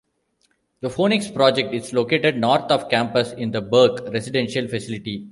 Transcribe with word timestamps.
The 0.79 0.89
Phoenix 0.89 1.29
Project 1.29 1.75
is 1.75 1.93
located 1.93 2.35
north 2.35 2.71
of 2.71 2.89
campus 2.89 3.33
in 3.33 3.51
The 3.51 3.61
Berk 3.61 4.11
residential 4.11 4.67
facility. 4.67 5.29